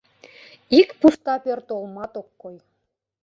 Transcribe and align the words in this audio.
Ик 0.79 0.89
пуста 0.99 1.33
пӧрт 1.43 1.67
олмат 1.77 2.13
ок 2.21 2.29
кой. 2.41 2.55